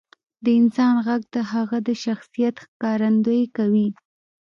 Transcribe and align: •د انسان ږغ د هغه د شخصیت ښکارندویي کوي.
•د 0.43 0.45
انسان 0.59 0.93
ږغ 1.05 1.21
د 1.33 1.35
هغه 1.51 1.77
د 1.87 1.89
شخصیت 2.03 2.55
ښکارندویي 2.63 3.45
کوي. 3.57 3.87